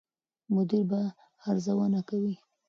[0.53, 0.99] مدیر به
[1.49, 2.35] ارزونه کوي.